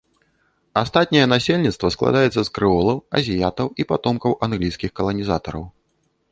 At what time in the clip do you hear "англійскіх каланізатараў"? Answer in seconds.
4.49-5.63